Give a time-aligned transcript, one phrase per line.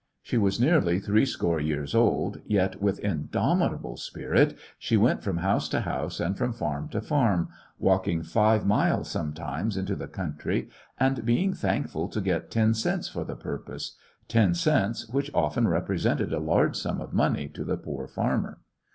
[0.23, 5.81] She was nearly threescore years old, yet, with indomitable spirit, she went from house to
[5.81, 11.53] house and from farm to farm, walking five miles sometimes into the country, and being
[11.53, 13.95] thankful to get ten cents for the purpose—
[14.27, 18.59] ten cents, which often rep resented a large sum of money to the poor farmer.